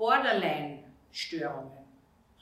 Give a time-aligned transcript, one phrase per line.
[0.00, 1.84] Borderline-Störungen.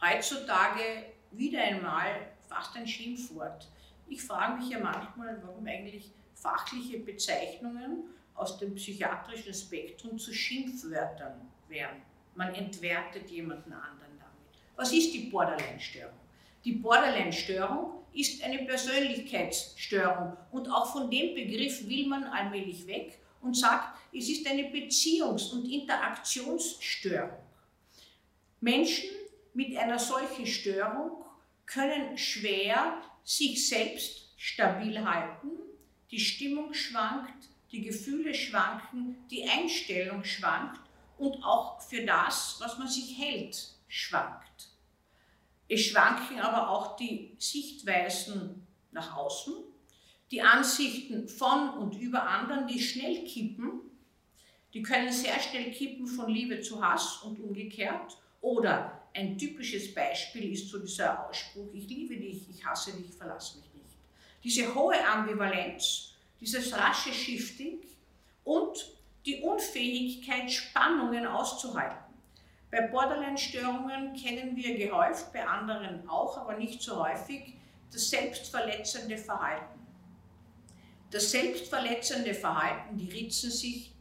[0.01, 3.67] Heutzutage wieder einmal fast ein Schimpfwort.
[4.07, 8.05] Ich frage mich ja manchmal, warum eigentlich fachliche Bezeichnungen
[8.37, 12.01] aus dem psychiatrischen Spektrum zu Schimpfwörtern werden.
[12.37, 14.61] Man entwertet jemanden anderen damit.
[14.77, 16.15] Was ist die Borderline-Störung?
[16.65, 23.57] Die Borderline-Störung ist eine Persönlichkeitsstörung und auch von dem Begriff will man allmählich weg und
[23.57, 27.48] sagt, es ist eine Beziehungs- und Interaktionsstörung.
[28.61, 29.11] Menschen
[29.55, 31.25] mit einer solchen Störung
[31.67, 35.51] können schwer sich selbst stabil halten,
[36.11, 40.81] die Stimmung schwankt, die Gefühle schwanken, die Einstellung schwankt
[41.19, 44.71] und auch für das, was man sich hält, schwankt.
[45.69, 49.55] Es schwanken aber auch die Sichtweisen nach außen,
[50.31, 53.81] die Ansichten von und über anderen, die schnell kippen.
[54.73, 58.19] Die können sehr schnell kippen von Liebe zu Hass und umgekehrt.
[58.41, 63.57] Oder ein typisches Beispiel ist so dieser Ausspruch, ich liebe dich, ich hasse dich, verlass
[63.57, 63.97] mich nicht.
[64.45, 67.81] Diese hohe Ambivalenz, dieses rasche Shifting
[68.45, 68.93] und
[69.27, 71.99] die Unfähigkeit, Spannungen auszuhalten.
[72.71, 77.55] Bei Borderline-Störungen kennen wir gehäuft, bei anderen auch, aber nicht so häufig,
[77.91, 79.81] das selbstverletzende Verhalten.
[81.11, 83.95] Das selbstverletzende Verhalten, die ritzen sich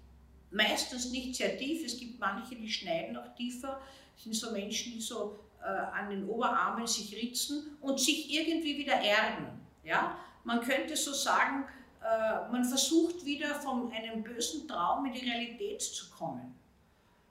[0.52, 1.86] meistens nicht sehr tief.
[1.86, 3.82] Es gibt manche, die schneiden noch tiefer.
[4.16, 8.78] Das sind so Menschen, die so äh, an den Oberarmen sich ritzen und sich irgendwie
[8.78, 9.48] wieder erden.
[9.84, 10.18] Ja?
[10.44, 11.66] Man könnte so sagen,
[12.02, 16.58] äh, man versucht wieder von einem bösen Traum in die Realität zu kommen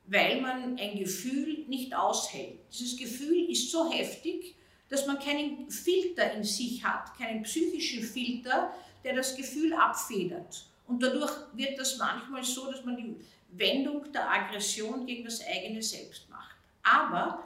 [0.07, 2.59] weil man ein Gefühl nicht aushält.
[2.73, 4.55] Dieses Gefühl ist so heftig,
[4.89, 8.73] dass man keinen Filter in sich hat, keinen psychischen Filter,
[9.03, 10.67] der das Gefühl abfedert.
[10.87, 13.17] Und dadurch wird das manchmal so, dass man die
[13.51, 16.57] Wendung der Aggression gegen das eigene Selbst macht.
[16.83, 17.45] Aber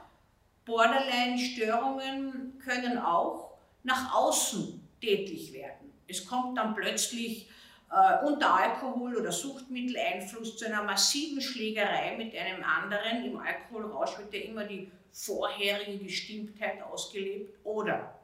[0.64, 3.52] Borderline-Störungen können auch
[3.82, 5.92] nach außen tätlich werden.
[6.06, 7.48] Es kommt dann plötzlich
[7.90, 13.24] äh, unter Alkohol- oder Suchtmitteleinfluss zu einer massiven Schlägerei mit einem anderen.
[13.24, 17.58] Im Alkoholrausch wird ja immer die vorherige Gestimmtheit ausgelebt.
[17.64, 18.19] Oder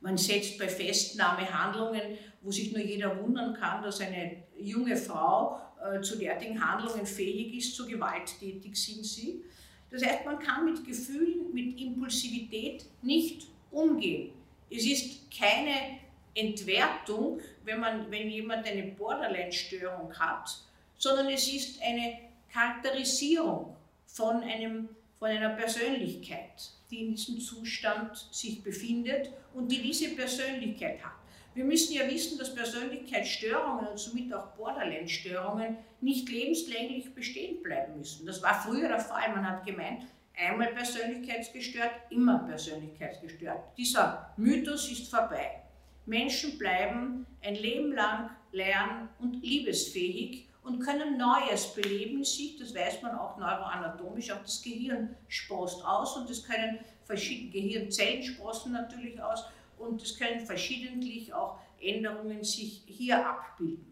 [0.00, 6.00] man setzt bei Festnahmehandlungen, wo sich nur jeder wundern kann, dass eine junge Frau äh,
[6.00, 9.44] zu derartigen Handlungen fähig ist, so gewalttätig sind sie.
[9.90, 14.32] Das heißt, man kann mit Gefühlen, mit Impulsivität nicht umgehen.
[14.70, 15.98] Es ist keine
[16.34, 20.48] Entwertung, wenn, man, wenn jemand eine Borderline-Störung hat,
[20.96, 22.18] sondern es ist eine
[22.52, 24.88] Charakterisierung von, einem,
[25.20, 31.12] von einer Persönlichkeit, die in diesem Zustand sich befindet und die diese Persönlichkeit hat.
[31.52, 38.24] Wir müssen ja wissen, dass Persönlichkeitsstörungen und somit auch Borderline-Störungen nicht lebenslänglich bestehen bleiben müssen.
[38.24, 39.28] Das war früher der Fall.
[39.34, 43.76] Man hat gemeint, einmal persönlichkeitsgestört, immer persönlichkeitsgestört.
[43.76, 45.60] Dieser Mythos ist vorbei.
[46.06, 52.56] Menschen bleiben ein Leben lang lern- und liebesfähig und können Neues beleben sich.
[52.56, 54.30] Das weiß man auch neuroanatomisch.
[54.30, 59.44] Auch das Gehirn sprost aus und es können verschiedene Gehirnzellen sprossen natürlich aus
[59.78, 63.90] und es können verschiedentlich auch Änderungen sich hier abbilden.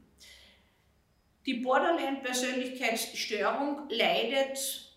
[1.46, 4.92] Die Borderline-Persönlichkeitsstörung leidet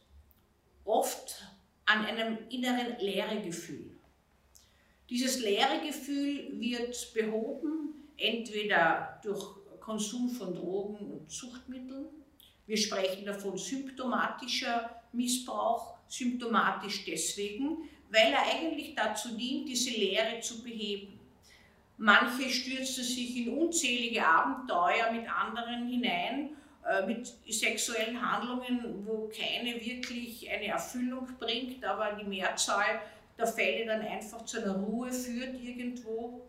[0.86, 1.48] oft
[1.86, 3.90] an einem inneren Leeregefühl.
[5.10, 12.06] Dieses leere Gefühl wird behoben, entweder durch Konsum von Drogen und Suchtmitteln.
[12.66, 20.64] Wir sprechen davon symptomatischer Missbrauch, symptomatisch deswegen, weil er eigentlich dazu dient, diese Leere zu
[20.64, 21.20] beheben.
[21.98, 26.50] Manche stürzen sich in unzählige Abenteuer mit anderen hinein,
[26.90, 33.02] äh, mit sexuellen Handlungen, wo keine wirklich eine Erfüllung bringt, aber die Mehrzahl
[33.38, 36.42] der Fälle dann einfach zu einer Ruhe führt irgendwo.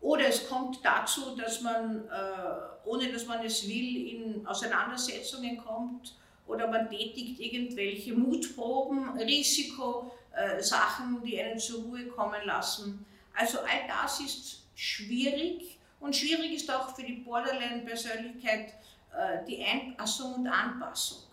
[0.00, 2.10] Oder es kommt dazu, dass man, äh,
[2.84, 6.16] ohne dass man es will, in Auseinandersetzungen kommt
[6.46, 13.04] oder man tätigt irgendwelche Mutproben, Risikosachen, die einen zur Ruhe kommen lassen.
[13.34, 18.74] Also all das ist schwierig und schwierig ist auch für die Borderline-Persönlichkeit
[19.12, 21.24] äh, die Einpassung und Anpassung.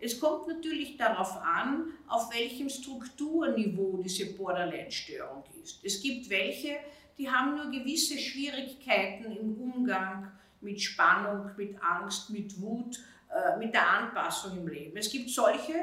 [0.00, 5.78] Es kommt natürlich darauf an, auf welchem Strukturniveau diese Borderline-Störung ist.
[5.84, 6.78] Es gibt welche,
[7.18, 12.98] die haben nur gewisse Schwierigkeiten im Umgang mit Spannung, mit Angst, mit Wut,
[13.30, 14.96] äh, mit der Anpassung im Leben.
[14.96, 15.74] Es gibt solche,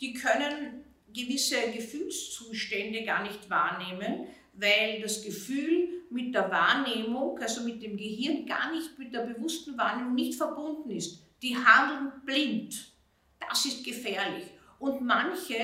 [0.00, 7.82] die können gewisse Gefühlszustände gar nicht wahrnehmen, weil das Gefühl mit der Wahrnehmung, also mit
[7.82, 11.22] dem Gehirn, gar nicht mit der bewussten Wahrnehmung nicht verbunden ist.
[11.42, 12.92] Die handeln blind.
[13.40, 14.44] Das ist gefährlich.
[14.78, 15.54] Und manche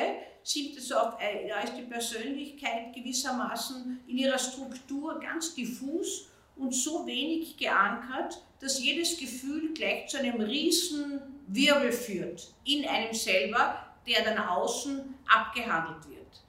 [0.48, 7.06] sind so auf, da ist die Persönlichkeit gewissermaßen in ihrer Struktur ganz diffus und so
[7.06, 14.24] wenig geankert, dass jedes Gefühl gleich zu einem riesen Wirbel führt in einem selber, der
[14.24, 16.42] dann außen abgehandelt wird.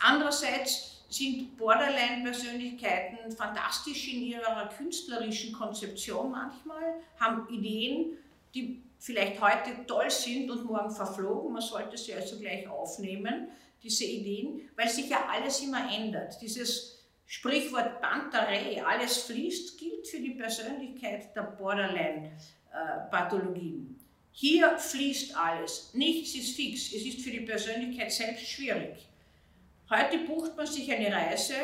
[0.00, 8.18] Andererseits sind Borderline-Persönlichkeiten fantastisch in ihrer künstlerischen Konzeption manchmal, haben Ideen,
[8.54, 11.52] die vielleicht heute toll sind und morgen verflogen.
[11.52, 13.48] Man sollte sie also gleich aufnehmen,
[13.82, 16.40] diese Ideen, weil sich ja alles immer ändert.
[16.40, 23.98] Dieses Sprichwort Banterei, alles fließt, gilt für die Persönlichkeit der Borderline-Pathologien.
[24.32, 29.08] Hier fließt alles, nichts ist fix, es ist für die Persönlichkeit selbst schwierig.
[29.88, 31.54] Heute bucht man sich eine Reise.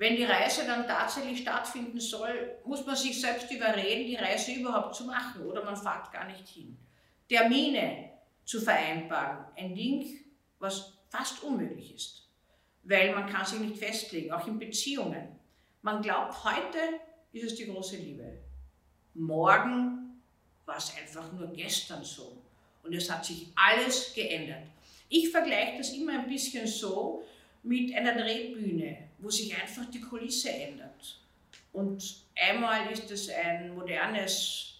[0.00, 4.94] Wenn die Reise dann tatsächlich stattfinden soll, muss man sich selbst überreden, die Reise überhaupt
[4.94, 6.74] zu machen oder man fährt gar nicht hin.
[7.28, 8.08] Termine
[8.46, 10.24] zu vereinbaren, ein Ding,
[10.58, 12.26] was fast unmöglich ist,
[12.84, 15.38] weil man kann sich nicht festlegen, auch in Beziehungen.
[15.82, 16.78] Man glaubt, heute
[17.32, 18.38] ist es die große Liebe.
[19.12, 20.22] Morgen
[20.64, 22.38] war es einfach nur gestern so.
[22.82, 24.62] Und es hat sich alles geändert.
[25.10, 27.22] Ich vergleiche das immer ein bisschen so
[27.62, 31.20] mit einer Drehbühne, wo sich einfach die Kulisse ändert.
[31.72, 34.74] Und einmal ist es ein modernes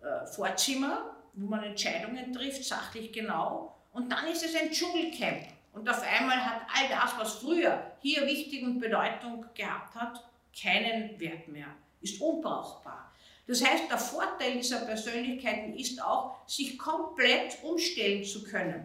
[0.00, 3.76] äh, Vorzimmer, wo man Entscheidungen trifft, sachlich genau.
[3.92, 5.46] Und dann ist es ein Dschungelcamp.
[5.72, 10.24] Und auf einmal hat all das, was früher hier wichtig und Bedeutung gehabt hat,
[10.60, 11.68] keinen Wert mehr,
[12.00, 13.12] ist unbrauchbar.
[13.46, 18.84] Das heißt, der Vorteil dieser Persönlichkeiten ist auch, sich komplett umstellen zu können.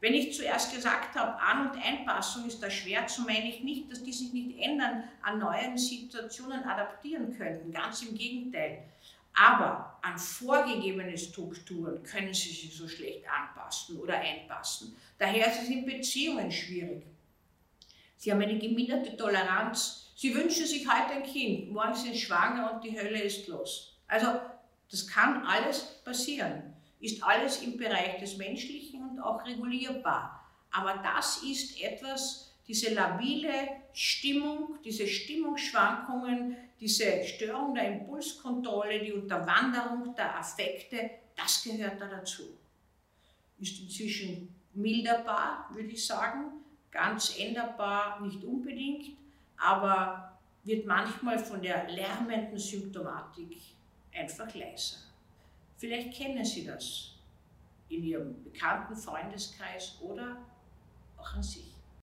[0.00, 3.92] Wenn ich zuerst gesagt habe, An- und Einpassung ist da schwer, so meine ich nicht,
[3.92, 7.70] dass die sich nicht ändern, an neuen Situationen adaptieren könnten.
[7.70, 8.82] Ganz im Gegenteil.
[9.34, 14.96] Aber an vorgegebene Strukturen können sie sich so schlecht anpassen oder einpassen.
[15.18, 17.04] Daher ist es in Beziehungen schwierig.
[18.16, 20.12] Sie haben eine geminderte Toleranz.
[20.16, 23.98] Sie wünschen sich heute ein Kind, morgen sind sie schwanger und die Hölle ist los.
[24.08, 24.40] Also
[24.90, 30.44] das kann alles passieren ist alles im Bereich des Menschlichen und auch regulierbar.
[30.70, 40.14] Aber das ist etwas, diese labile Stimmung, diese Stimmungsschwankungen, diese Störung der Impulskontrolle, die Unterwanderung
[40.14, 42.44] der Affekte, das gehört da dazu.
[43.58, 49.16] Ist inzwischen milderbar, würde ich sagen, ganz änderbar nicht unbedingt,
[49.56, 53.56] aber wird manchmal von der lärmenden Symptomatik
[54.14, 55.09] einfach leiser.
[55.80, 57.12] Vielleicht kennen Sie das
[57.88, 60.36] in Ihrem bekannten Freundeskreis oder
[61.16, 61.72] auch an sich.